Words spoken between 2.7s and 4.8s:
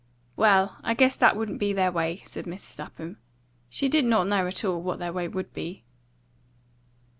Lapham; she did not at all know